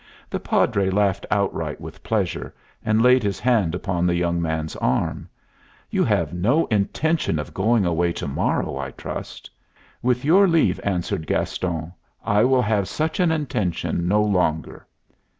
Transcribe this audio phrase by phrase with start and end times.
[0.31, 5.29] The Padre laughed outright with pleasure and laid his hand upon the young man's arm.
[5.91, 9.51] "You have no intention of going away to morrow, I trust?"
[10.01, 11.93] "With your leave," answered Gaston,
[12.25, 14.87] "I will have such an intention no longer."